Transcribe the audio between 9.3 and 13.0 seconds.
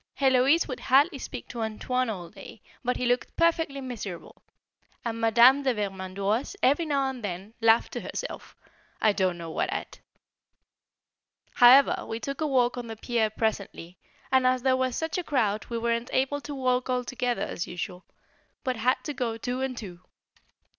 know what at. However we took a walk on the